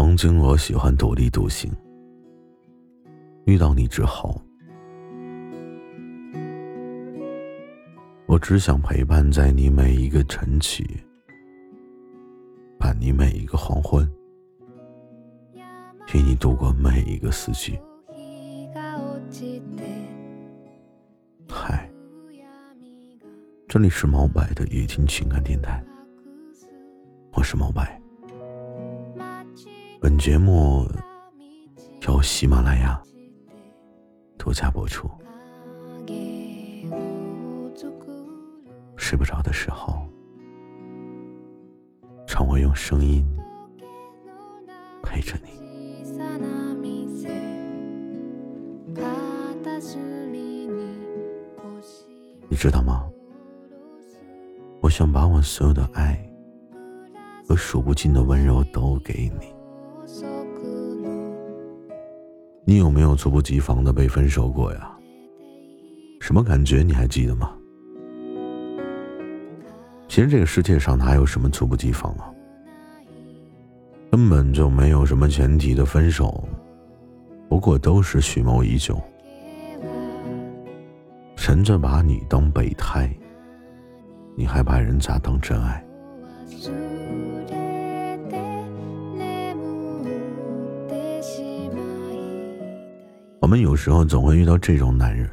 [0.00, 1.70] 曾经我喜欢独立独行，
[3.44, 4.40] 遇到你之后，
[8.24, 10.86] 我只想陪伴在你每一个晨起，
[12.78, 14.10] 伴你每一个黄昏，
[16.06, 17.78] 陪你度过每一个四季。
[21.46, 21.90] 嗨，
[23.68, 25.84] 这里是毛白的夜听情感电台，
[27.34, 27.99] 我是毛白。
[30.00, 30.88] 本节目
[32.08, 32.98] 由喜马拉雅
[34.38, 35.06] 独家播出。
[38.96, 40.08] 睡不着的时候，
[42.26, 43.22] 让我用声音
[45.02, 45.50] 陪着你。
[52.48, 53.06] 你知道吗？
[54.80, 56.18] 我想把我所有的爱
[57.46, 59.59] 和数不尽的温柔都给你。
[62.64, 64.96] 你有没有猝不及防的被分手过呀？
[66.20, 67.50] 什么感觉你还记得吗？
[70.06, 72.30] 其实这个世界上哪有什么猝不及防啊？
[74.10, 76.46] 根本就没有什么前提的分手，
[77.48, 79.00] 不过都是蓄谋已久，
[81.36, 83.10] 人家把你当备胎，
[84.36, 85.84] 你还把人家当真爱。
[93.50, 95.28] 我们有时候总会遇到这种男人，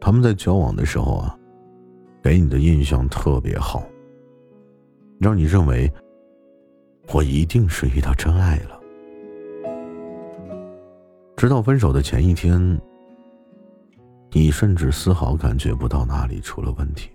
[0.00, 1.36] 他们在交往的时候啊，
[2.22, 3.82] 给你的印象特别好，
[5.18, 5.92] 让你认为
[7.12, 8.80] 我一定是遇到真爱了。
[11.36, 12.80] 直到分手的前一天，
[14.30, 17.10] 你甚至丝毫感觉不到哪里出了问题。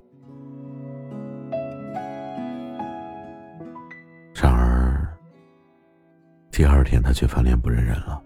[4.36, 5.08] 然而，
[6.52, 8.22] 第二天他却翻脸不认人了。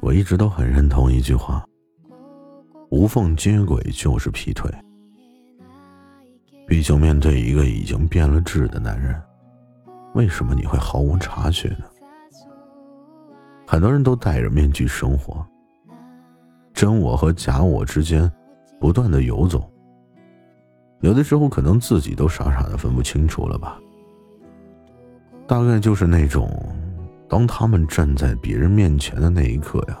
[0.00, 1.62] 我一直都很认同一句话：
[2.90, 4.70] 无缝接轨就是劈腿。
[6.66, 9.20] 毕竟面对一个已经变了质的男人，
[10.14, 11.84] 为什么你会毫无察觉呢？
[13.66, 15.46] 很多人都戴着面具生活，
[16.72, 18.30] 真我和假我之间
[18.80, 19.70] 不断的游走，
[21.00, 23.78] 有的时候可能自己都傻傻的分不清楚了吧。
[25.46, 26.50] 大概就是那种。
[27.30, 29.96] 当他们站在别人面前的那一刻呀，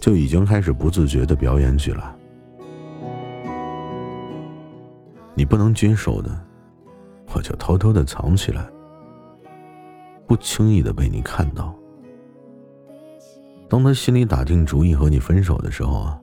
[0.00, 2.16] 就已经开始不自觉的表演起来。
[5.34, 6.30] 你不能接受的，
[7.34, 8.66] 我就偷偷的藏起来，
[10.26, 11.74] 不轻易的被你看到。
[13.68, 16.18] 当他心里打定主意和你分手的时候啊，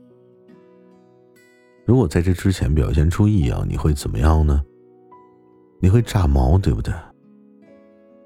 [1.86, 4.64] 如果在这之前表现出异样，你会怎么样呢？
[5.80, 6.92] 你会炸毛，对不对？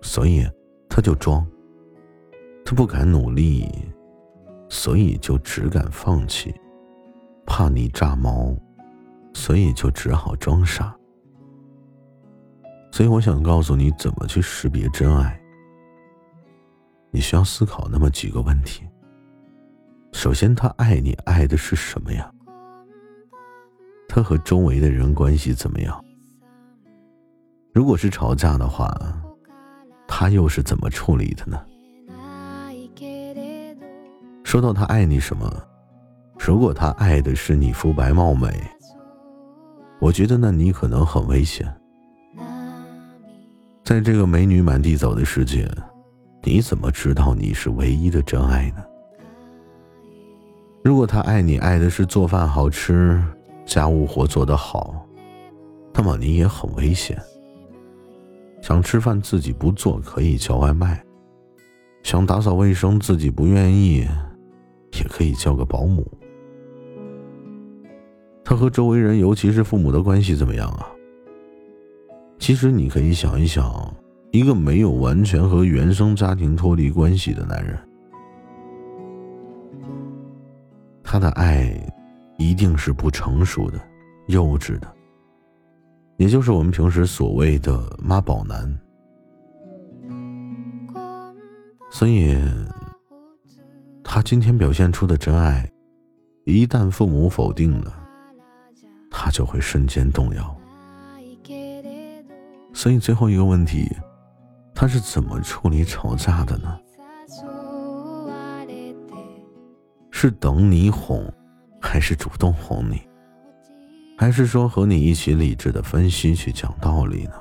[0.02, 0.48] 所以。
[0.90, 1.46] 他就装，
[2.66, 3.70] 他不敢努力，
[4.68, 6.54] 所以就只敢放弃，
[7.46, 8.54] 怕你炸毛，
[9.34, 10.94] 所以就只好装傻。
[12.92, 15.40] 所以我想告诉你怎么去识别真爱。
[17.12, 18.84] 你需要思考那么几个问题。
[20.12, 22.30] 首先，他爱你爱的是什么呀？
[24.08, 26.04] 他和周围的人关系怎么样？
[27.74, 29.19] 如果是吵架的话。
[30.20, 31.58] 他又是怎么处理的呢？
[34.44, 35.50] 说到他爱你什么，
[36.38, 38.50] 如果他爱的是你肤白貌美，
[40.02, 41.74] 我觉得那你可能很危险。
[43.86, 45.72] 在这个美女满地走的世界，
[46.44, 48.84] 你怎么知道你是唯一的真爱呢？
[50.84, 53.24] 如果他爱你爱的是做饭好吃，
[53.66, 55.08] 家务活做得好，
[55.94, 57.18] 那么你也很危险。
[58.70, 61.04] 想吃饭自己不做可以叫外卖，
[62.04, 64.08] 想打扫卫生自己不愿意，
[64.94, 66.06] 也可以叫个保姆。
[68.46, 70.86] 他和周围人，尤其是父母的关系怎么样啊？
[72.38, 73.92] 其实你可以想一想，
[74.30, 77.76] 一个没有完全和原生家庭脱离关系的男人，
[81.04, 81.74] 他的爱
[82.38, 83.82] 一定是不成熟的、
[84.28, 84.88] 幼稚的。
[86.20, 88.78] 也就是我们平时所谓的妈宝男，
[91.90, 92.38] 所以
[94.04, 95.66] 他今天表现出的真爱，
[96.44, 97.94] 一旦父母否定了，
[99.10, 100.54] 他就会瞬间动摇。
[102.74, 103.90] 所以最后一个问题，
[104.76, 106.78] 他是怎么处理吵架的呢？
[110.12, 111.34] 是等你哄，
[111.80, 113.09] 还是主动哄你？
[114.20, 117.32] 还是说和你一起理智的分析去讲道理呢？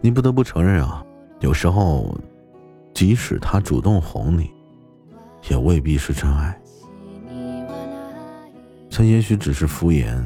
[0.00, 1.04] 你不得不承认啊，
[1.40, 2.16] 有时候，
[2.94, 4.48] 即使他主动哄你，
[5.50, 6.56] 也未必是真爱，
[8.88, 10.16] 他也许只是敷衍、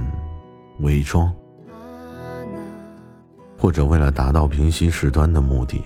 [0.81, 1.33] 伪装，
[3.57, 5.83] 或者为了达到平息事端的目的。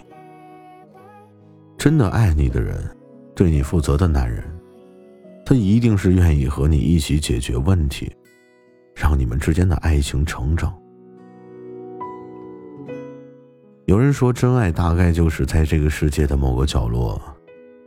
[1.79, 2.85] 真的爱你的人，
[3.33, 4.43] 对你负责的男人，
[5.45, 8.13] 他一定是愿意和你一起解决问题。
[8.97, 10.75] 让你们之间的爱情成长。
[13.85, 17.21] 有人说，真爱大概就是在这个世界的某个角落，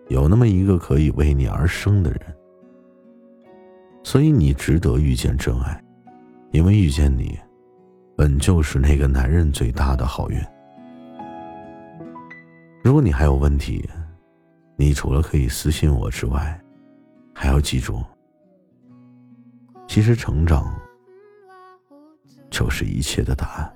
[0.07, 2.21] 有那么一个可以为你而生的人。
[4.03, 5.83] 所以你值得遇见真爱，
[6.51, 7.38] 因为遇见你，
[8.15, 10.39] 本就是那个男人最大的好运。
[12.83, 13.89] 如果你还有问题，
[14.77, 16.57] 你除了可以私信我之外，
[17.33, 18.01] 还要记住，
[19.88, 20.78] 其实成长。
[22.59, 23.73] 就是一切的答案。